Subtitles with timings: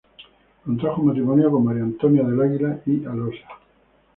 [0.65, 3.47] Contrajo matrimonio con María Antonia del Águila y Alosa.